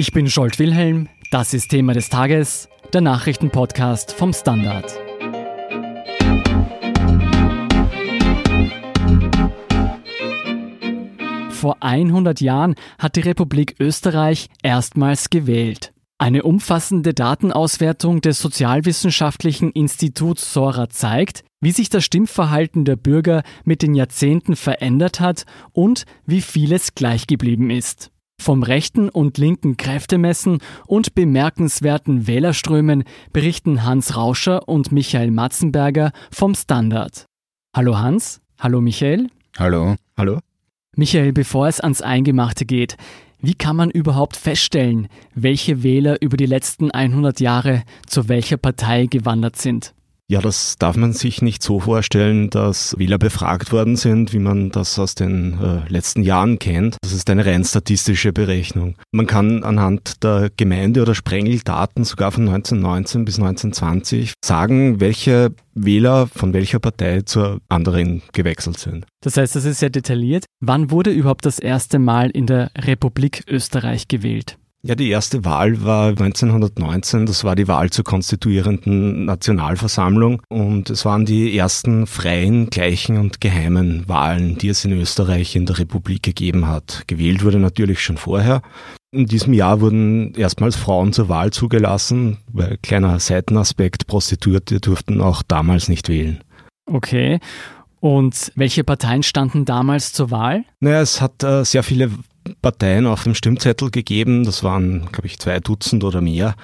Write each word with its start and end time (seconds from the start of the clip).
Ich 0.00 0.12
bin 0.12 0.30
Scholt 0.30 0.60
Wilhelm, 0.60 1.08
das 1.32 1.52
ist 1.52 1.70
Thema 1.70 1.92
des 1.92 2.08
Tages, 2.08 2.68
der 2.92 3.00
Nachrichtenpodcast 3.00 4.12
vom 4.12 4.32
Standard. 4.32 4.96
Vor 11.50 11.78
100 11.80 12.40
Jahren 12.40 12.76
hat 13.00 13.16
die 13.16 13.22
Republik 13.22 13.74
Österreich 13.80 14.48
erstmals 14.62 15.30
gewählt. 15.30 15.92
Eine 16.16 16.44
umfassende 16.44 17.12
Datenauswertung 17.12 18.20
des 18.20 18.38
Sozialwissenschaftlichen 18.38 19.72
Instituts 19.72 20.52
Sora 20.52 20.88
zeigt, 20.90 21.42
wie 21.60 21.72
sich 21.72 21.90
das 21.90 22.04
Stimmverhalten 22.04 22.84
der 22.84 22.94
Bürger 22.94 23.42
mit 23.64 23.82
den 23.82 23.96
Jahrzehnten 23.96 24.54
verändert 24.54 25.18
hat 25.18 25.44
und 25.72 26.04
wie 26.24 26.40
vieles 26.40 26.94
gleich 26.94 27.26
geblieben 27.26 27.70
ist. 27.70 28.12
Vom 28.40 28.62
rechten 28.62 29.08
und 29.08 29.36
linken 29.36 29.76
Kräftemessen 29.76 30.58
und 30.86 31.14
bemerkenswerten 31.14 32.26
Wählerströmen 32.26 33.04
berichten 33.32 33.84
Hans 33.84 34.16
Rauscher 34.16 34.68
und 34.68 34.92
Michael 34.92 35.30
Matzenberger 35.30 36.12
vom 36.30 36.54
Standard. 36.54 37.26
Hallo 37.74 37.98
Hans, 37.98 38.40
hallo 38.58 38.80
Michael. 38.80 39.28
Hallo. 39.58 39.96
Hallo. 40.16 40.38
Michael, 40.96 41.32
bevor 41.32 41.68
es 41.68 41.80
ans 41.80 42.00
Eingemachte 42.00 42.64
geht, 42.64 42.96
wie 43.40 43.54
kann 43.54 43.76
man 43.76 43.90
überhaupt 43.90 44.36
feststellen, 44.36 45.08
welche 45.34 45.82
Wähler 45.82 46.20
über 46.20 46.36
die 46.36 46.46
letzten 46.46 46.90
100 46.90 47.40
Jahre 47.40 47.82
zu 48.06 48.28
welcher 48.28 48.56
Partei 48.56 49.06
gewandert 49.06 49.56
sind? 49.56 49.94
Ja, 50.30 50.42
das 50.42 50.76
darf 50.78 50.96
man 50.96 51.14
sich 51.14 51.40
nicht 51.40 51.62
so 51.62 51.80
vorstellen, 51.80 52.50
dass 52.50 52.94
Wähler 52.98 53.16
befragt 53.16 53.72
worden 53.72 53.96
sind, 53.96 54.34
wie 54.34 54.38
man 54.38 54.68
das 54.70 54.98
aus 54.98 55.14
den 55.14 55.58
äh, 55.58 55.88
letzten 55.88 56.22
Jahren 56.22 56.58
kennt. 56.58 56.98
Das 57.00 57.12
ist 57.12 57.30
eine 57.30 57.46
rein 57.46 57.64
statistische 57.64 58.34
Berechnung. 58.34 58.96
Man 59.10 59.26
kann 59.26 59.64
anhand 59.64 60.22
der 60.22 60.50
Gemeinde- 60.54 61.00
oder 61.00 61.14
Sprengeldaten 61.14 62.04
sogar 62.04 62.30
von 62.30 62.46
1919 62.46 63.24
bis 63.24 63.38
1920 63.38 64.34
sagen, 64.44 65.00
welche 65.00 65.54
Wähler 65.72 66.26
von 66.26 66.52
welcher 66.52 66.78
Partei 66.78 67.22
zur 67.22 67.60
anderen 67.70 68.20
gewechselt 68.32 68.78
sind. 68.78 69.06
Das 69.22 69.38
heißt, 69.38 69.56
das 69.56 69.64
ist 69.64 69.78
sehr 69.78 69.88
detailliert. 69.88 70.44
Wann 70.60 70.90
wurde 70.90 71.10
überhaupt 71.10 71.46
das 71.46 71.58
erste 71.58 71.98
Mal 71.98 72.28
in 72.28 72.44
der 72.44 72.70
Republik 72.76 73.44
Österreich 73.48 74.08
gewählt? 74.08 74.58
Ja, 74.88 74.94
die 74.94 75.10
erste 75.10 75.44
Wahl 75.44 75.84
war 75.84 76.08
1919. 76.08 77.26
Das 77.26 77.44
war 77.44 77.54
die 77.54 77.68
Wahl 77.68 77.90
zur 77.90 78.06
konstituierenden 78.06 79.26
Nationalversammlung. 79.26 80.40
Und 80.48 80.88
es 80.88 81.04
waren 81.04 81.26
die 81.26 81.54
ersten 81.54 82.06
freien, 82.06 82.70
gleichen 82.70 83.18
und 83.18 83.42
geheimen 83.42 84.08
Wahlen, 84.08 84.56
die 84.56 84.68
es 84.68 84.86
in 84.86 84.92
Österreich 84.92 85.56
in 85.56 85.66
der 85.66 85.80
Republik 85.80 86.22
gegeben 86.22 86.68
hat. 86.68 87.02
Gewählt 87.06 87.44
wurde 87.44 87.58
natürlich 87.58 88.00
schon 88.00 88.16
vorher. 88.16 88.62
In 89.10 89.26
diesem 89.26 89.52
Jahr 89.52 89.82
wurden 89.82 90.32
erstmals 90.32 90.76
Frauen 90.76 91.12
zur 91.12 91.28
Wahl 91.28 91.50
zugelassen, 91.50 92.38
weil 92.50 92.78
kleiner 92.78 93.20
Seitenaspekt, 93.20 94.06
Prostituierte 94.06 94.80
durften 94.80 95.20
auch 95.20 95.42
damals 95.42 95.90
nicht 95.90 96.08
wählen. 96.08 96.42
Okay. 96.86 97.40
Und 98.00 98.52
welche 98.54 98.84
Parteien 98.84 99.22
standen 99.22 99.66
damals 99.66 100.14
zur 100.14 100.30
Wahl? 100.30 100.64
Naja, 100.80 101.02
es 101.02 101.20
hat 101.20 101.42
äh, 101.42 101.62
sehr 101.64 101.82
viele 101.82 102.10
Parteien 102.62 103.06
auf 103.06 103.24
dem 103.24 103.34
Stimmzettel 103.34 103.90
gegeben. 103.90 104.44
Das 104.44 104.62
waren, 104.62 105.08
glaube 105.12 105.26
ich, 105.26 105.38
zwei 105.38 105.60
Dutzend 105.60 106.04
oder 106.04 106.20
mehr, 106.20 106.54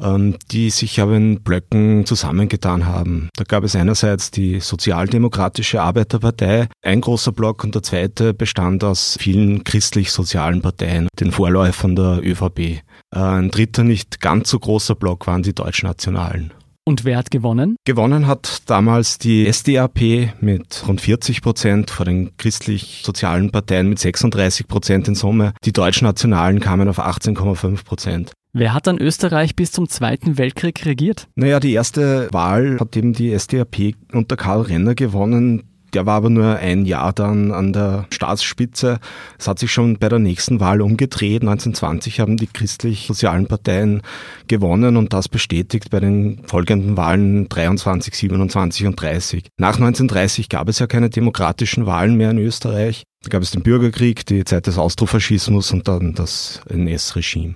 ähm, 0.00 0.36
die 0.50 0.70
sich 0.70 1.00
aber 1.00 1.16
in 1.16 1.40
Blöcken 1.42 2.06
zusammengetan 2.06 2.86
haben. 2.86 3.28
Da 3.36 3.44
gab 3.44 3.64
es 3.64 3.76
einerseits 3.76 4.30
die 4.30 4.60
Sozialdemokratische 4.60 5.80
Arbeiterpartei, 5.82 6.68
ein 6.82 7.00
großer 7.00 7.32
Block, 7.32 7.64
und 7.64 7.74
der 7.74 7.82
zweite 7.82 8.34
bestand 8.34 8.84
aus 8.84 9.16
vielen 9.20 9.64
christlich-sozialen 9.64 10.62
Parteien, 10.62 11.08
den 11.18 11.32
Vorläufern 11.32 11.96
der 11.96 12.20
ÖVP. 12.22 12.58
Äh, 12.58 12.80
ein 13.10 13.50
dritter, 13.50 13.84
nicht 13.84 14.20
ganz 14.20 14.50
so 14.50 14.58
großer 14.58 14.94
Block 14.94 15.26
waren 15.26 15.42
die 15.42 15.54
Deutschnationalen. 15.54 16.52
Und 16.88 17.04
wer 17.04 17.18
hat 17.18 17.30
gewonnen? 17.30 17.76
Gewonnen 17.84 18.26
hat 18.26 18.62
damals 18.64 19.18
die 19.18 19.44
SDAP 19.52 20.32
mit 20.40 20.84
rund 20.88 21.02
40 21.02 21.42
Prozent 21.42 21.90
vor 21.90 22.06
den 22.06 22.34
christlich-sozialen 22.38 23.50
Parteien 23.50 23.90
mit 23.90 23.98
36 23.98 24.66
Prozent 24.68 25.06
in 25.06 25.14
Summe. 25.14 25.52
Die 25.66 25.74
Deutschnationalen 25.74 26.60
kamen 26.60 26.88
auf 26.88 26.98
18,5 26.98 27.84
Prozent. 27.84 28.32
Wer 28.54 28.72
hat 28.72 28.86
dann 28.86 28.96
Österreich 28.96 29.54
bis 29.54 29.70
zum 29.70 29.90
Zweiten 29.90 30.38
Weltkrieg 30.38 30.86
regiert? 30.86 31.28
Naja, 31.34 31.60
die 31.60 31.74
erste 31.74 32.28
Wahl 32.32 32.78
hat 32.80 32.96
eben 32.96 33.12
die 33.12 33.38
SDAP 33.38 33.94
unter 34.14 34.36
Karl 34.36 34.62
Renner 34.62 34.94
gewonnen. 34.94 35.64
Der 35.94 36.04
war 36.04 36.16
aber 36.16 36.30
nur 36.30 36.56
ein 36.56 36.84
Jahr 36.84 37.12
dann 37.12 37.52
an 37.52 37.72
der 37.72 38.06
Staatsspitze. 38.10 38.98
Es 39.38 39.48
hat 39.48 39.58
sich 39.58 39.72
schon 39.72 39.98
bei 39.98 40.08
der 40.08 40.18
nächsten 40.18 40.60
Wahl 40.60 40.82
umgedreht. 40.82 41.42
1920 41.42 42.20
haben 42.20 42.36
die 42.36 42.46
christlich-sozialen 42.46 43.46
Parteien 43.46 44.02
gewonnen 44.48 44.96
und 44.96 45.12
das 45.12 45.28
bestätigt 45.28 45.90
bei 45.90 46.00
den 46.00 46.42
folgenden 46.46 46.96
Wahlen 46.96 47.48
23, 47.48 48.14
27 48.14 48.86
und 48.86 49.00
30. 49.00 49.48
Nach 49.58 49.74
1930 49.76 50.48
gab 50.48 50.68
es 50.68 50.78
ja 50.78 50.86
keine 50.86 51.10
demokratischen 51.10 51.86
Wahlen 51.86 52.16
mehr 52.16 52.30
in 52.30 52.38
Österreich. 52.38 53.04
Da 53.22 53.30
gab 53.30 53.42
es 53.42 53.50
den 53.50 53.62
Bürgerkrieg, 53.62 54.26
die 54.26 54.44
Zeit 54.44 54.66
des 54.66 54.78
Austrofaschismus 54.78 55.72
und 55.72 55.88
dann 55.88 56.14
das 56.14 56.60
NS-Regime. 56.68 57.54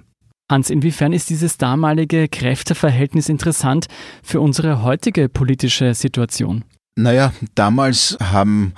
Hans, 0.51 0.71
inwiefern 0.71 1.13
ist 1.13 1.31
dieses 1.31 1.57
damalige 1.57 2.29
Kräfteverhältnis 2.29 3.29
interessant 3.29 3.87
für 4.23 4.41
unsere 4.41 4.83
heutige 4.83 5.29
politische 5.29 5.95
Situation? 5.95 6.65
Naja, 6.95 7.33
damals 7.55 8.19
haben 8.21 8.75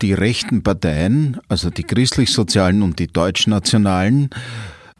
die 0.00 0.12
rechten 0.12 0.64
Parteien, 0.64 1.38
also 1.48 1.70
die 1.70 1.84
christlich-sozialen 1.84 2.82
und 2.82 2.98
die 2.98 3.06
deutschnationalen, 3.06 4.30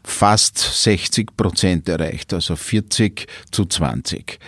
fast 0.05 0.57
60 0.57 1.35
Prozent 1.35 1.89
erreicht, 1.89 2.33
also 2.33 2.55
40 2.55 3.27
zu 3.51 3.65
20. 3.65 4.39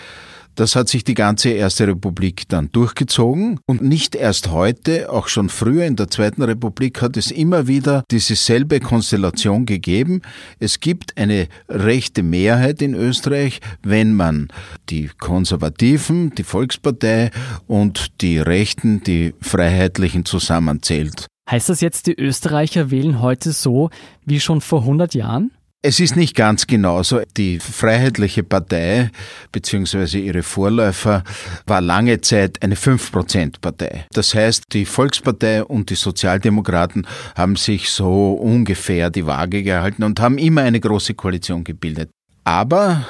Das 0.56 0.78
hat 0.78 0.88
sich 0.88 1.04
die 1.04 1.16
ganze 1.16 1.50
Erste 1.50 1.86
Republik 1.86 2.48
dann 2.48 2.72
durchgezogen 2.72 3.60
und 3.66 3.82
nicht 3.82 4.16
erst 4.16 4.52
heute, 4.52 5.12
auch 5.12 5.28
schon 5.28 5.50
früher 5.50 5.86
in 5.86 5.98
der 5.98 6.10
Zweiten 6.10 6.42
Republik 6.42 7.02
hat 7.02 7.18
es 7.18 7.30
immer 7.30 7.68
wieder 7.68 8.06
diese 8.10 8.36
selbe 8.36 8.80
Konstellation 8.80 9.66
gegeben. 9.66 10.22
Es 10.60 10.80
gibt 10.80 11.18
eine 11.18 11.50
rechte 11.68 12.24
Mehrheit 12.24 12.82
in 12.82 12.94
Österreich, 12.94 13.60
wenn 13.84 14.14
man 14.14 14.48
die 14.90 15.10
Konservativen, 15.20 16.34
die 16.36 16.44
Volkspartei 16.44 17.32
und 17.68 18.22
die 18.22 18.40
Rechten, 18.40 19.04
die 19.04 19.34
Freiheitlichen 19.42 20.24
zusammenzählt. 20.24 21.28
Heißt 21.52 21.68
das 21.68 21.82
jetzt, 21.82 22.08
die 22.08 22.18
Österreicher 22.18 22.92
wählen 22.92 23.22
heute 23.22 23.52
so 23.52 23.90
wie 24.26 24.40
schon 24.40 24.62
vor 24.62 24.82
100 24.82 25.14
Jahren? 25.16 25.52
Es 25.88 26.00
ist 26.00 26.16
nicht 26.16 26.36
ganz 26.36 26.66
genauso. 26.66 27.22
Die 27.38 27.60
Freiheitliche 27.60 28.42
Partei 28.42 29.12
bzw. 29.52 30.18
ihre 30.18 30.42
Vorläufer 30.42 31.24
war 31.68 31.80
lange 31.80 32.22
Zeit 32.22 32.64
eine 32.64 32.74
5%-Partei. 32.74 34.08
Das 34.12 34.34
heißt, 34.34 34.64
die 34.74 34.86
Volkspartei 34.86 35.64
und 35.64 35.92
die 35.92 35.96
Sozialdemokraten 35.96 37.06
haben 37.36 37.56
sich 37.56 37.92
so 37.92 38.34
ungefähr 38.34 39.12
die 39.12 39.28
Waage 39.28 39.62
gehalten 39.62 40.02
und 40.02 40.20
haben 40.20 40.40
immer 40.40 40.64
eine 40.64 40.80
große 40.80 41.14
Koalition 41.14 41.64
gebildet. 41.64 42.10
Aber 42.46 43.06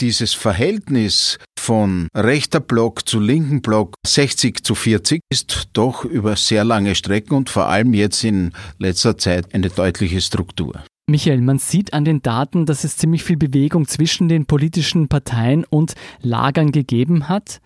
dieses 0.00 0.34
Verhältnis 0.34 1.38
von 1.56 2.08
rechter 2.16 2.58
Block 2.58 3.08
zu 3.08 3.20
linken 3.20 3.62
Block 3.62 3.94
60 4.04 4.64
zu 4.64 4.74
40 4.74 5.20
ist 5.30 5.68
doch 5.72 6.04
über 6.04 6.34
sehr 6.34 6.64
lange 6.64 6.96
Strecken 6.96 7.36
und 7.36 7.48
vor 7.48 7.68
allem 7.68 7.94
jetzt 7.94 8.24
in 8.24 8.50
letzter 8.78 9.16
Zeit 9.16 9.54
eine 9.54 9.70
deutliche 9.70 10.20
Struktur. 10.20 10.82
Michael, 11.08 11.40
man 11.40 11.58
sieht 11.58 11.92
an 11.92 12.04
den 12.04 12.22
Daten, 12.22 12.64
dass 12.64 12.84
es 12.84 12.96
ziemlich 12.96 13.24
viel 13.24 13.36
Bewegung 13.36 13.88
zwischen 13.88 14.28
den 14.28 14.46
politischen 14.46 15.08
Parteien 15.08 15.64
und 15.64 15.94
Lagern 16.20 16.70
gegeben 16.70 17.28
hat. 17.28 17.60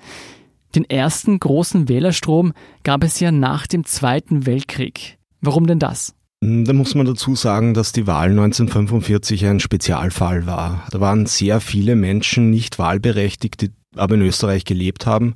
Den 0.75 0.85
ersten 0.85 1.39
großen 1.39 1.89
Wählerstrom 1.89 2.55
gab 2.83 3.05
es 3.05 3.21
ja 3.21 3.31
nach 3.31 3.67
dem 3.67 3.85
Zweiten 3.85 4.47
Weltkrieg. 4.47 5.19
Warum 5.41 5.67
denn 5.67 5.79
das? 5.79 6.15
Da 6.41 6.73
muss 6.73 6.95
man 6.95 7.07
dazu 7.07 7.35
sagen, 7.35 7.75
dass 7.75 7.93
die 7.93 8.07
Wahl 8.07 8.31
1945 8.31 9.47
ein 9.47 9.61
Spezialfall 9.61 10.47
war. 10.47 10.87
Da 10.91 11.01
waren 11.01 11.27
sehr 11.27 11.61
viele 11.61 11.97
Menschen 11.97 12.51
nicht 12.51 12.79
wahlberechtigt, 12.79 13.61
die 13.63 13.71
aber 13.97 14.17
in 14.17 14.23
Österreich 14.23 14.65
gelebt 14.65 15.07
haben. 15.07 15.35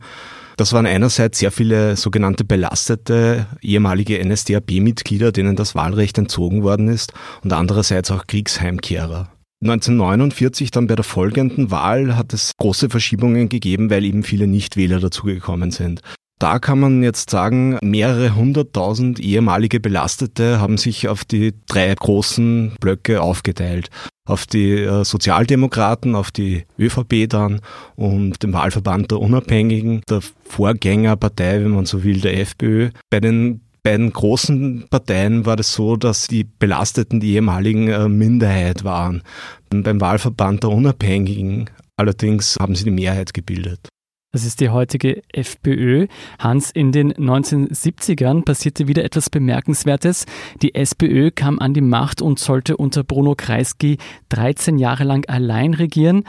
Das 0.61 0.75
waren 0.75 0.85
einerseits 0.85 1.39
sehr 1.39 1.53
viele 1.53 1.97
sogenannte 1.97 2.45
belastete 2.45 3.47
ehemalige 3.63 4.23
NSDAP-Mitglieder, 4.23 5.33
denen 5.33 5.57
das 5.57 5.75
Wahlrecht 5.75 6.19
entzogen 6.19 6.63
worden 6.63 6.89
ist, 6.89 7.15
und 7.43 7.55
andererseits 7.55 8.11
auch 8.11 8.27
Kriegsheimkehrer. 8.27 9.33
1949 9.63 10.71
dann 10.71 10.87
bei 10.87 10.97
der 10.97 11.05
folgenden 11.05 11.71
Wahl 11.71 12.15
hat 12.15 12.35
es 12.35 12.53
große 12.59 12.91
Verschiebungen 12.91 13.49
gegeben, 13.49 13.89
weil 13.89 14.05
eben 14.05 14.23
viele 14.23 14.47
Nichtwähler 14.47 15.01
dazugekommen 15.01 15.71
sind. 15.71 16.03
Da 16.41 16.59
kann 16.59 16.81
man 16.81 17.03
jetzt 17.03 17.29
sagen, 17.29 17.79
mehrere 17.83 18.35
hunderttausend 18.35 19.21
ehemalige 19.21 19.79
Belastete 19.79 20.59
haben 20.59 20.79
sich 20.79 21.07
auf 21.07 21.23
die 21.27 21.53
drei 21.67 21.95
großen 21.95 22.73
Blöcke 22.81 23.21
aufgeteilt 23.21 23.91
auf 24.31 24.47
die 24.47 24.75
äh, 24.75 25.05
Sozialdemokraten, 25.05 26.15
auf 26.15 26.31
die 26.31 26.65
ÖVP 26.79 27.29
dann 27.29 27.61
und 27.97 28.43
den 28.43 28.53
Wahlverband 28.53 29.11
der 29.11 29.19
Unabhängigen, 29.19 30.03
der 30.09 30.21
Vorgängerpartei, 30.45 31.65
wenn 31.65 31.73
man 31.73 31.85
so 31.85 32.05
will, 32.05 32.21
der 32.21 32.39
FPÖ. 32.39 32.91
Bei 33.11 33.21
den 33.21 33.61
Bei 33.83 33.97
den 33.97 34.13
großen 34.13 34.87
Parteien 34.89 35.47
war 35.47 35.59
es 35.59 35.73
so, 35.75 35.97
dass 35.97 36.29
die 36.29 36.45
Belasteten 36.45 37.19
die 37.19 37.35
ehemaligen 37.35 37.89
äh, 37.89 38.09
Minderheit 38.09 38.85
waren. 38.85 39.23
Beim 39.71 40.01
Wahlverband 40.01 40.63
der 40.63 40.71
Unabhängigen 40.71 41.69
allerdings 41.97 42.57
haben 42.59 42.75
sie 42.75 42.85
die 42.85 42.91
Mehrheit 42.91 43.35
gebildet. 43.35 43.89
Das 44.33 44.45
ist 44.45 44.61
die 44.61 44.69
heutige 44.69 45.23
FPÖ. 45.33 46.07
Hans, 46.39 46.71
in 46.71 46.93
den 46.93 47.13
1970ern 47.13 48.45
passierte 48.45 48.87
wieder 48.87 49.03
etwas 49.03 49.29
Bemerkenswertes. 49.29 50.25
Die 50.63 50.77
SPÖ 50.77 51.33
kam 51.33 51.59
an 51.59 51.75
die 51.75 51.81
Macht 51.81 52.23
und 52.23 52.39
sollte 52.39 52.77
unter 52.77 53.03
Bruno 53.03 53.35
Kreisky 53.35 53.99
13 54.29 54.79
Jahre 54.79 55.03
lang 55.03 55.29
allein 55.29 55.75
regieren. 55.75 56.23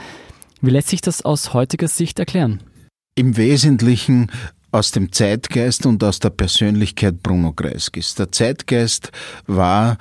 Wie 0.60 0.70
lässt 0.70 0.88
sich 0.88 1.00
das 1.00 1.22
aus 1.22 1.54
heutiger 1.54 1.86
Sicht 1.86 2.18
erklären? 2.18 2.60
Im 3.14 3.36
Wesentlichen 3.36 4.32
aus 4.72 4.90
dem 4.90 5.12
Zeitgeist 5.12 5.86
und 5.86 6.02
aus 6.02 6.18
der 6.18 6.30
Persönlichkeit 6.30 7.22
Bruno 7.22 7.52
Kreiskys. 7.52 8.16
Der 8.16 8.32
Zeitgeist 8.32 9.12
war 9.46 9.98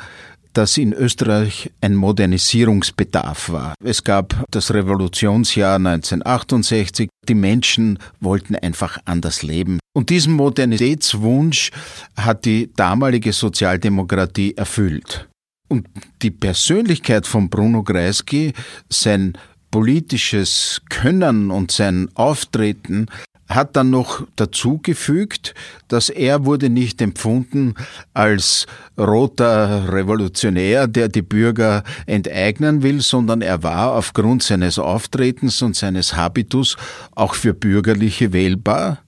dass 0.54 0.78
in 0.78 0.94
Österreich 0.94 1.72
ein 1.82 1.96
Modernisierungsbedarf 1.96 3.50
war. 3.50 3.74
Es 3.84 4.04
gab 4.04 4.46
das 4.52 4.74
Revolutionsjahr 4.74 5.76
1968. 5.76 7.10
Die 7.28 7.36
Menschen 7.36 8.00
wollten 8.20 8.56
einfach 8.56 8.98
anders 9.06 9.44
leben. 9.44 9.80
Und 9.94 10.10
diesen 10.10 10.34
Modernitätswunsch 10.34 11.72
hat 12.16 12.46
die 12.46 12.72
damalige 12.76 13.34
Sozialdemokratie 13.34 14.56
erfüllt. 14.56 15.28
Und 15.68 15.88
die 16.22 16.32
Persönlichkeit 16.32 17.26
von 17.26 17.50
Bruno 17.50 17.84
Kreisky, 17.84 18.54
sein 18.90 19.38
politisches 19.72 20.82
Können 20.90 21.50
und 21.50 21.72
sein 21.72 22.10
Auftreten 22.14 23.08
hat 23.56 23.76
dann 23.76 23.90
noch 23.90 24.26
dazugefügt, 24.36 25.54
dass 25.88 26.10
er 26.10 26.46
wurde 26.46 26.70
nicht 26.70 27.02
empfunden 27.02 27.76
als 28.14 28.66
roter 28.98 29.92
Revolutionär, 29.92 30.88
der 30.88 31.08
die 31.08 31.22
Bürger 31.22 31.84
enteignen 32.06 32.84
will, 32.84 33.02
sondern 33.02 33.42
er 33.42 33.64
war 33.64 33.94
aufgrund 33.94 34.44
seines 34.44 34.80
Auftretens 34.80 35.62
und 35.62 35.76
seines 35.76 36.16
Habitus 36.16 36.78
auch 37.16 37.36
für 37.36 37.54
Bürgerliche 37.54 38.34
wählbar. 38.34 39.00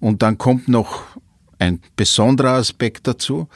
Und 0.00 0.22
dann 0.22 0.38
kommt 0.38 0.68
noch 0.68 1.02
ein 1.58 1.80
besonderer 1.96 2.54
Aspekt 2.54 3.06
dazu. 3.06 3.48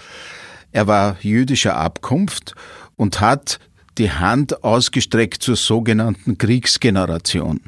Er 0.73 0.87
war 0.87 1.17
jüdischer 1.21 1.77
Abkunft 1.77 2.55
und 2.97 3.21
hat 3.21 3.59
die 3.99 4.13
Hand 4.13 4.63
ausgestreckt 4.63 5.43
zur 5.43 5.57
sogenannten 5.57 6.39
Kriegsgeneration 6.39 7.61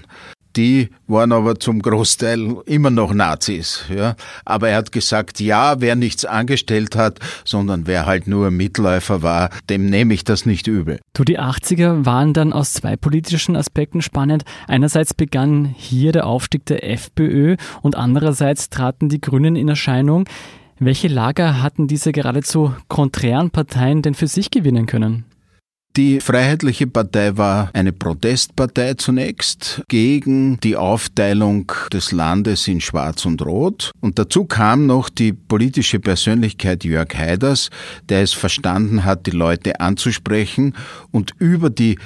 die 0.56 0.88
waren 1.06 1.32
aber 1.32 1.58
zum 1.58 1.80
Großteil 1.80 2.56
immer 2.66 2.90
noch 2.90 3.12
Nazis. 3.12 3.84
Ja. 3.94 4.16
Aber 4.44 4.68
er 4.68 4.76
hat 4.76 4.92
gesagt, 4.92 5.40
ja, 5.40 5.80
wer 5.80 5.96
nichts 5.96 6.24
angestellt 6.24 6.96
hat, 6.96 7.18
sondern 7.44 7.86
wer 7.86 8.06
halt 8.06 8.26
nur 8.26 8.50
Mitläufer 8.50 9.22
war, 9.22 9.50
dem 9.68 9.86
nehme 9.86 10.14
ich 10.14 10.24
das 10.24 10.46
nicht 10.46 10.66
übel. 10.66 10.98
Du, 11.14 11.24
die 11.24 11.38
80er 11.38 12.04
waren 12.04 12.32
dann 12.32 12.52
aus 12.52 12.72
zwei 12.72 12.96
politischen 12.96 13.56
Aspekten 13.56 14.02
spannend. 14.02 14.44
Einerseits 14.66 15.14
begann 15.14 15.64
hier 15.64 16.12
der 16.12 16.26
Aufstieg 16.26 16.66
der 16.66 16.88
FPÖ 16.88 17.56
und 17.82 17.96
andererseits 17.96 18.70
traten 18.70 19.08
die 19.08 19.20
Grünen 19.20 19.56
in 19.56 19.68
Erscheinung. 19.68 20.28
Welche 20.80 21.08
Lager 21.08 21.60
hatten 21.60 21.88
diese 21.88 22.12
geradezu 22.12 22.72
konträren 22.86 23.50
Parteien 23.50 24.02
denn 24.02 24.14
für 24.14 24.28
sich 24.28 24.50
gewinnen 24.52 24.86
können? 24.86 25.24
Die 25.98 26.20
Freiheitliche 26.20 26.86
Partei 26.86 27.36
war 27.36 27.70
eine 27.72 27.92
Protestpartei 27.92 28.94
zunächst 28.94 29.82
gegen 29.88 30.60
die 30.60 30.76
Aufteilung 30.76 31.72
des 31.92 32.12
Landes 32.12 32.68
in 32.68 32.80
Schwarz 32.80 33.26
und 33.26 33.44
Rot. 33.44 33.90
Und 34.00 34.16
dazu 34.16 34.44
kam 34.44 34.86
noch 34.86 35.08
die 35.08 35.32
politische 35.32 35.98
Persönlichkeit 35.98 36.84
Jörg 36.84 37.12
Haiders, 37.16 37.70
der 38.08 38.22
es 38.22 38.32
verstanden 38.32 39.04
hat, 39.04 39.26
die 39.26 39.32
Leute 39.32 39.80
anzusprechen 39.80 40.76
und 41.10 41.34
über 41.40 41.68
die 41.68 41.98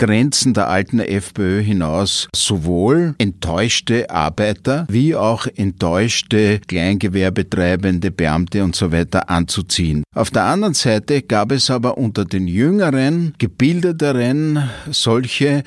Grenzen 0.00 0.54
der 0.54 0.68
alten 0.68 0.98
FPÖ 0.98 1.60
hinaus 1.60 2.28
sowohl 2.34 3.14
enttäuschte 3.18 4.08
Arbeiter 4.08 4.86
wie 4.88 5.14
auch 5.14 5.46
enttäuschte 5.56 6.58
Kleingewerbetreibende, 6.66 8.10
Beamte 8.10 8.64
und 8.64 8.74
so 8.74 8.92
weiter 8.92 9.28
anzuziehen. 9.28 10.02
Auf 10.16 10.30
der 10.30 10.44
anderen 10.44 10.72
Seite 10.72 11.20
gab 11.20 11.52
es 11.52 11.70
aber 11.70 11.98
unter 11.98 12.24
den 12.24 12.48
jüngeren, 12.48 13.34
gebildeteren 13.36 14.70
solche, 14.90 15.64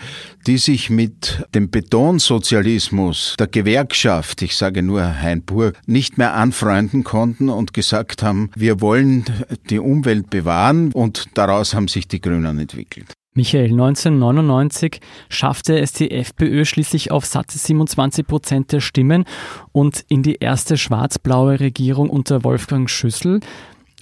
die 0.48 0.58
sich 0.58 0.90
mit 0.90 1.46
dem 1.54 1.70
Betonsozialismus 1.70 3.36
der 3.38 3.46
Gewerkschaft, 3.46 4.42
ich 4.42 4.56
sage 4.56 4.82
nur 4.82 5.04
Hainburg, 5.04 5.78
nicht 5.86 6.18
mehr 6.18 6.34
anfreunden 6.34 7.04
konnten 7.04 7.50
und 7.50 7.76
gesagt 7.76 8.24
haben, 8.24 8.50
wir 8.56 8.82
wollen 8.82 9.26
die 9.70 9.78
Umwelt 9.78 10.32
bewahren 10.32 10.92
und 10.92 11.28
daraus 11.36 11.76
haben 11.76 11.88
sich 11.88 12.08
die 12.08 12.20
Grünen 12.20 12.58
entwickelt. 12.58 13.14
Michael, 13.36 13.72
1999 13.72 15.00
schaffte 15.28 15.80
es 15.80 15.92
die 15.92 16.12
FPÖ 16.12 16.66
schließlich 16.66 17.10
auf 17.10 17.26
satte 17.26 17.58
27 17.58 18.28
Prozent 18.28 18.72
der 18.72 18.80
Stimmen 18.80 19.26
und 19.72 20.06
in 20.08 20.22
die 20.22 20.36
erste 20.36 20.78
schwarz-blaue 20.78 21.60
Regierung 21.60 22.12
unter 22.12 22.44
Wolfgang 22.44 22.90
Schüssel. 22.90 23.40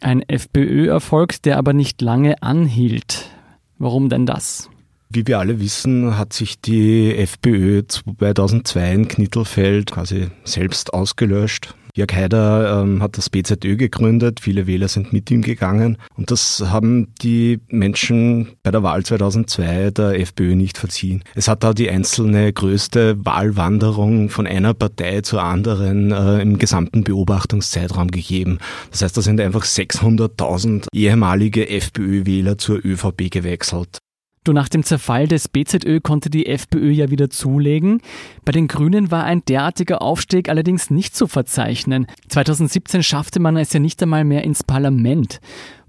Ein 0.01 0.21
FPÖ-Erfolg, 0.27 1.41
der 1.43 1.57
aber 1.57 1.71
nicht 1.71 2.01
lange 2.01 2.41
anhielt. 2.43 3.29
Warum 3.77 4.09
denn 4.09 4.25
das? 4.25 4.69
Wie 5.09 5.27
wir 5.27 5.39
alle 5.39 5.59
wissen, 5.59 6.17
hat 6.17 6.33
sich 6.33 6.59
die 6.59 7.15
FPÖ 7.15 7.83
2002 7.87 8.93
in 8.93 9.07
Knittelfeld 9.07 9.91
quasi 9.91 10.27
selbst 10.43 10.93
ausgelöscht. 10.93 11.75
Jörg 11.95 12.13
Haider 12.13 12.81
ähm, 12.81 13.01
hat 13.01 13.17
das 13.17 13.29
BZÖ 13.29 13.75
gegründet, 13.75 14.39
viele 14.39 14.67
Wähler 14.67 14.87
sind 14.87 15.13
mit 15.13 15.29
ihm 15.31 15.41
gegangen 15.41 15.97
und 16.15 16.31
das 16.31 16.63
haben 16.67 17.13
die 17.21 17.59
Menschen 17.69 18.49
bei 18.63 18.71
der 18.71 18.83
Wahl 18.83 19.03
2002 19.03 19.91
der 19.91 20.19
FPÖ 20.19 20.55
nicht 20.55 20.77
verziehen. 20.77 21.23
Es 21.35 21.47
hat 21.47 21.63
da 21.63 21.73
die 21.73 21.89
einzelne 21.89 22.51
größte 22.53 23.25
Wahlwanderung 23.25 24.29
von 24.29 24.47
einer 24.47 24.73
Partei 24.73 25.21
zur 25.21 25.43
anderen 25.43 26.11
äh, 26.11 26.41
im 26.41 26.57
gesamten 26.57 27.03
Beobachtungszeitraum 27.03 28.09
gegeben. 28.09 28.59
Das 28.91 29.01
heißt, 29.01 29.17
da 29.17 29.21
sind 29.21 29.41
einfach 29.41 29.63
600.000 29.63 30.87
ehemalige 30.93 31.69
FPÖ-Wähler 31.69 32.57
zur 32.57 32.83
ÖVP 32.83 33.29
gewechselt. 33.29 33.99
Du, 34.43 34.53
nach 34.53 34.69
dem 34.69 34.81
Zerfall 34.81 35.27
des 35.27 35.49
BZÖ 35.49 35.99
konnte 35.99 36.31
die 36.31 36.47
FPÖ 36.47 36.89
ja 36.89 37.11
wieder 37.11 37.29
zulegen. 37.29 38.01
Bei 38.43 38.51
den 38.51 38.67
Grünen 38.67 39.11
war 39.11 39.23
ein 39.23 39.45
derartiger 39.45 40.01
Aufstieg 40.01 40.49
allerdings 40.49 40.89
nicht 40.89 41.15
zu 41.15 41.27
verzeichnen. 41.27 42.07
2017 42.29 43.03
schaffte 43.03 43.39
man 43.39 43.55
es 43.55 43.71
ja 43.71 43.79
nicht 43.79 44.01
einmal 44.01 44.23
mehr 44.23 44.43
ins 44.43 44.63
Parlament. 44.63 45.41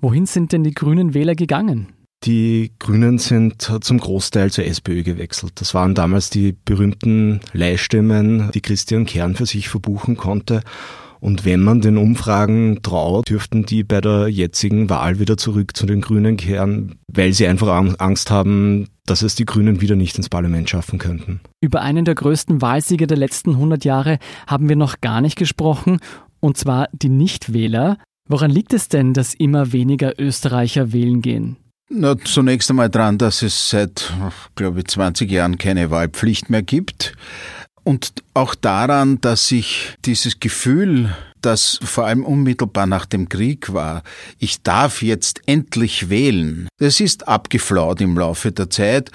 Wohin 0.02 0.26
sind 0.26 0.52
denn 0.52 0.64
die 0.64 0.74
grünen 0.74 1.14
Wähler 1.14 1.34
gegangen? 1.34 1.94
Die 2.24 2.72
Grünen 2.78 3.16
sind 3.16 3.62
zum 3.62 3.98
Großteil 3.98 4.50
zur 4.50 4.66
SPÖ 4.66 5.02
gewechselt. 5.02 5.52
Das 5.54 5.72
waren 5.72 5.94
damals 5.94 6.28
die 6.28 6.54
berühmten 6.66 7.40
Leihstimmen, 7.54 8.50
die 8.52 8.60
Christian 8.60 9.06
Kern 9.06 9.34
für 9.34 9.46
sich 9.46 9.70
verbuchen 9.70 10.18
konnte. 10.18 10.60
Und 11.22 11.44
wenn 11.44 11.62
man 11.62 11.80
den 11.80 11.98
Umfragen 11.98 12.80
traut, 12.82 13.28
dürften 13.28 13.64
die 13.64 13.84
bei 13.84 14.00
der 14.00 14.26
jetzigen 14.26 14.90
Wahl 14.90 15.20
wieder 15.20 15.36
zurück 15.36 15.76
zu 15.76 15.86
den 15.86 16.00
Grünen 16.00 16.36
kehren, 16.36 16.96
weil 17.06 17.32
sie 17.32 17.46
einfach 17.46 17.68
Angst 17.98 18.32
haben, 18.32 18.88
dass 19.06 19.22
es 19.22 19.36
die 19.36 19.44
Grünen 19.44 19.80
wieder 19.80 19.94
nicht 19.94 20.16
ins 20.16 20.28
Parlament 20.28 20.68
schaffen 20.68 20.98
könnten. 20.98 21.40
Über 21.60 21.80
einen 21.80 22.04
der 22.04 22.16
größten 22.16 22.60
Wahlsieger 22.60 23.06
der 23.06 23.18
letzten 23.18 23.50
100 23.50 23.84
Jahre 23.84 24.18
haben 24.48 24.68
wir 24.68 24.74
noch 24.74 25.00
gar 25.00 25.20
nicht 25.20 25.36
gesprochen, 25.36 26.00
und 26.40 26.56
zwar 26.56 26.88
die 26.92 27.08
Nichtwähler. 27.08 27.98
Woran 28.28 28.50
liegt 28.50 28.72
es 28.72 28.88
denn, 28.88 29.14
dass 29.14 29.32
immer 29.32 29.72
weniger 29.72 30.18
Österreicher 30.18 30.92
wählen 30.92 31.22
gehen? 31.22 31.56
Na, 31.88 32.16
zunächst 32.18 32.68
einmal 32.68 32.88
daran, 32.88 33.18
dass 33.18 33.42
es 33.42 33.70
seit, 33.70 34.12
glaube 34.56 34.80
ich, 34.80 34.86
20 34.86 35.30
Jahren 35.30 35.56
keine 35.56 35.92
Wahlpflicht 35.92 36.50
mehr 36.50 36.62
gibt. 36.62 37.14
Und 37.84 38.12
auch 38.34 38.54
daran, 38.54 39.20
dass 39.20 39.48
sich 39.48 39.94
dieses 40.04 40.40
Gefühl, 40.40 41.14
das 41.40 41.80
vor 41.82 42.06
allem 42.06 42.24
unmittelbar 42.24 42.86
nach 42.86 43.06
dem 43.06 43.28
Krieg 43.28 43.72
war, 43.72 44.02
ich 44.38 44.62
darf 44.62 45.02
jetzt 45.02 45.40
endlich 45.46 46.08
wählen, 46.08 46.68
das 46.78 47.00
ist 47.00 47.26
abgeflaut 47.26 48.00
im 48.00 48.16
Laufe 48.16 48.52
der 48.52 48.70
Zeit. 48.70 49.10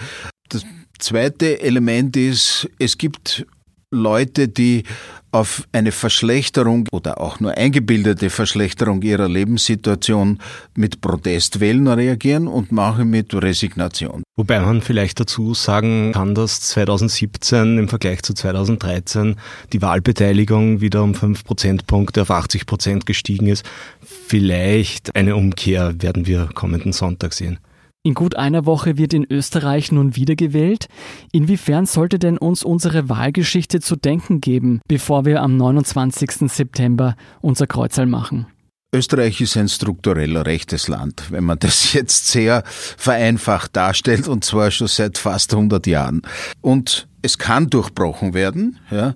Das 0.50 0.66
zweite 1.00 1.62
Element 1.62 2.18
ist, 2.18 2.70
es 2.80 2.98
gibt 2.98 3.46
Leute, 3.92 4.50
die 4.50 4.84
auf 5.32 5.64
eine 5.72 5.94
Verschlechterung 5.94 6.88
oder 6.92 7.22
auch 7.22 7.40
nur 7.40 7.58
eingebildete 7.58 8.30
Verschlechterung 8.30 9.02
ihrer 9.02 9.30
Lebenssituation 9.30 10.40
mit 10.76 11.00
Protestwählen 11.00 11.88
reagieren 11.88 12.48
und 12.48 12.72
machen 12.72 13.10
mit 13.10 13.34
Resignation. 13.34 14.24
Wobei 14.36 14.60
man 14.60 14.82
vielleicht 14.82 15.20
dazu 15.22 15.54
sagen 15.54 16.12
kann, 16.14 16.36
dass 16.36 16.62
2017 16.62 17.78
im 17.78 17.88
Vergleich 17.88 18.24
zu 18.24 18.34
2013 18.34 19.36
die 19.72 19.82
Wahlbeteiligung 19.82 20.82
wieder 20.82 21.02
um 21.04 21.14
5 21.14 21.46
Prozentpunkte 21.46 22.24
auf 22.24 22.32
80 22.32 22.66
Prozent 22.66 23.06
gestiegen 23.06 23.48
ist. 23.48 23.66
Vielleicht 24.02 25.16
eine 25.16 25.36
Umkehr 25.38 26.02
werden 26.02 26.26
wir 26.26 26.50
kommenden 26.54 26.92
Sonntag 26.92 27.34
sehen. 27.34 27.60
In 28.04 28.14
gut 28.14 28.36
einer 28.36 28.66
Woche 28.66 28.98
wird 28.98 29.14
in 29.14 29.26
Österreich 29.30 29.92
nun 29.92 30.16
wiedergewählt. 30.16 30.88
Inwiefern 31.32 31.86
sollte 31.86 32.20
denn 32.20 32.38
uns 32.38 32.64
unsere 32.64 33.10
Wahlgeschichte 33.10 33.82
zu 33.82 33.96
denken 33.96 34.40
geben, 34.40 34.82
bevor 34.88 35.26
wir 35.26 35.42
am 35.42 35.58
29. 35.58 36.50
September 36.50 37.16
unser 37.42 37.68
Kreuzerl 37.68 38.06
machen? 38.06 38.48
Österreich 38.94 39.42
ist 39.42 39.58
ein 39.58 39.68
struktureller 39.68 40.46
rechtes 40.46 40.88
Land, 40.88 41.32
wenn 41.32 41.44
man 41.44 41.60
das 41.60 41.92
jetzt 41.94 42.28
sehr 42.28 42.64
vereinfacht 42.66 43.76
darstellt, 43.76 44.28
und 44.28 44.46
zwar 44.46 44.72
schon 44.72 44.88
seit 44.88 45.18
fast 45.18 45.54
100 45.54 45.86
Jahren. 45.88 46.22
Und 46.62 47.08
es 47.22 47.38
kann 47.38 47.70
durchbrochen 47.70 48.34
werden. 48.34 48.80
Ja. 48.90 49.16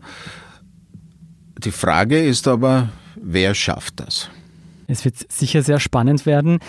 Die 1.58 1.72
Frage 1.72 2.22
ist 2.22 2.48
aber, 2.48 2.90
wer 3.16 3.56
schafft 3.56 4.02
das? 4.02 4.30
Es 4.88 5.06
wird 5.06 5.32
sicher 5.32 5.64
sehr 5.64 5.80
spannend 5.80 6.26
werden. 6.26 6.60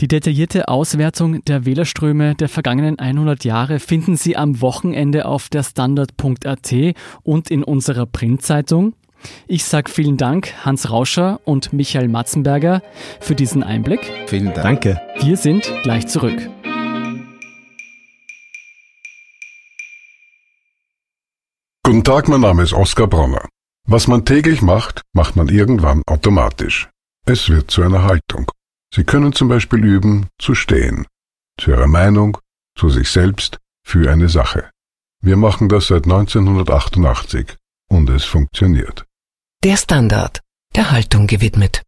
Die 0.00 0.06
detaillierte 0.06 0.68
Auswertung 0.68 1.44
der 1.44 1.64
Wählerströme 1.64 2.36
der 2.36 2.48
vergangenen 2.48 3.00
100 3.00 3.44
Jahre 3.44 3.80
finden 3.80 4.16
Sie 4.16 4.36
am 4.36 4.60
Wochenende 4.60 5.26
auf 5.26 5.48
der 5.48 5.64
Standard.at 5.64 6.72
und 7.24 7.50
in 7.50 7.64
unserer 7.64 8.06
Printzeitung. 8.06 8.94
Ich 9.48 9.64
sage 9.64 9.90
vielen 9.90 10.16
Dank 10.16 10.64
Hans 10.64 10.90
Rauscher 10.90 11.40
und 11.44 11.72
Michael 11.72 12.06
Matzenberger 12.06 12.80
für 13.18 13.34
diesen 13.34 13.64
Einblick. 13.64 14.12
Vielen 14.28 14.54
Dank. 14.54 14.82
Danke. 14.82 15.00
Wir 15.20 15.36
sind 15.36 15.68
gleich 15.82 16.06
zurück. 16.06 16.48
Guten 21.82 22.04
Tag, 22.04 22.28
mein 22.28 22.42
Name 22.42 22.62
ist 22.62 22.72
Oskar 22.72 23.08
Bronner. 23.08 23.48
Was 23.88 24.06
man 24.06 24.24
täglich 24.24 24.62
macht, 24.62 25.02
macht 25.12 25.34
man 25.34 25.48
irgendwann 25.48 26.02
automatisch. 26.06 26.88
Es 27.26 27.48
wird 27.48 27.72
zu 27.72 27.82
einer 27.82 28.04
Haltung. 28.04 28.48
Sie 28.94 29.04
können 29.04 29.32
zum 29.32 29.48
Beispiel 29.48 29.84
üben, 29.84 30.28
zu 30.38 30.54
stehen. 30.54 31.06
Zu 31.58 31.70
Ihrer 31.70 31.86
Meinung, 31.86 32.38
zu 32.76 32.88
sich 32.88 33.10
selbst, 33.10 33.58
für 33.84 34.10
eine 34.10 34.28
Sache. 34.28 34.70
Wir 35.20 35.36
machen 35.36 35.68
das 35.68 35.88
seit 35.88 36.04
1988 36.04 37.56
und 37.88 38.08
es 38.10 38.24
funktioniert. 38.24 39.04
Der 39.64 39.76
Standard, 39.76 40.40
der 40.76 40.90
Haltung 40.90 41.26
gewidmet. 41.26 41.82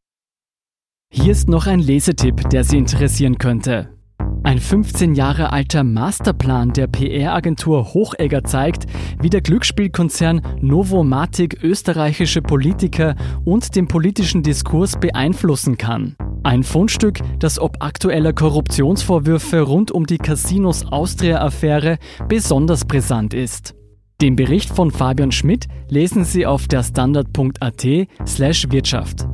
Hier 1.13 1.33
ist 1.33 1.49
noch 1.49 1.67
ein 1.67 1.81
Lesetipp, 1.81 2.49
der 2.51 2.65
Sie 2.65 2.79
interessieren 2.79 3.39
könnte. 3.39 3.97
Ein 4.43 4.59
15 4.59 5.15
Jahre 5.15 5.53
alter 5.53 5.85
Masterplan 5.85 6.73
der 6.73 6.87
PR-Agentur 6.87 7.93
Hochegger 7.93 8.43
zeigt, 8.45 8.87
wie 9.21 9.29
der 9.29 9.43
Glücksspielkonzern 9.43 10.41
Novomatic 10.61 11.63
österreichische 11.63 12.43
Politiker 12.43 13.17
und 13.45 13.77
den 13.77 13.87
politischen 13.87 14.43
Diskurs 14.43 14.99
beeinflussen 14.99 15.77
kann. 15.77 16.17
Ein 16.43 16.63
Fundstück, 16.63 17.21
das 17.39 17.59
ob 17.59 17.77
aktueller 17.81 18.33
Korruptionsvorwürfe 18.33 19.61
rund 19.61 19.91
um 19.91 20.07
die 20.07 20.17
Casinos 20.17 20.87
Austria-Affäre 20.87 21.99
besonders 22.29 22.87
brisant 22.87 23.35
ist. 23.35 23.75
Den 24.23 24.37
Bericht 24.37 24.71
von 24.71 24.91
Fabian 24.91 25.33
Schmidt 25.33 25.67
lesen 25.89 26.25
Sie 26.25 26.47
auf 26.47 26.67
der 26.67 26.83
Standard.at 26.83 27.87
slash 28.27 28.71
Wirtschaft. 28.71 29.27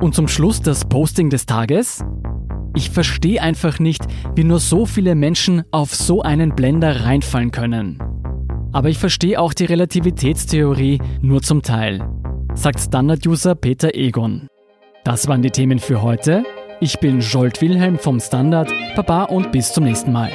Und 0.00 0.14
zum 0.14 0.28
Schluss 0.28 0.60
das 0.60 0.86
Posting 0.86 1.30
des 1.30 1.46
Tages. 1.46 2.04
Ich 2.76 2.90
verstehe 2.90 3.42
einfach 3.42 3.78
nicht, 3.78 4.02
wie 4.34 4.44
nur 4.44 4.58
so 4.58 4.86
viele 4.86 5.14
Menschen 5.14 5.62
auf 5.70 5.94
so 5.94 6.22
einen 6.22 6.54
Blender 6.54 7.04
reinfallen 7.04 7.50
können. 7.50 7.98
Aber 8.72 8.90
ich 8.90 8.98
verstehe 8.98 9.40
auch 9.40 9.54
die 9.54 9.64
Relativitätstheorie 9.64 11.00
nur 11.22 11.42
zum 11.42 11.62
Teil, 11.62 12.06
sagt 12.54 12.80
Standard-User 12.80 13.54
Peter 13.54 13.94
Egon. 13.94 14.48
Das 15.04 15.28
waren 15.28 15.42
die 15.42 15.50
Themen 15.50 15.78
für 15.78 16.02
heute. 16.02 16.44
Ich 16.80 16.98
bin 16.98 17.20
Jolt 17.20 17.60
Wilhelm 17.60 17.98
vom 17.98 18.20
Standard. 18.20 18.70
Baba 18.94 19.24
und 19.24 19.50
bis 19.50 19.72
zum 19.72 19.84
nächsten 19.84 20.12
Mal. 20.12 20.30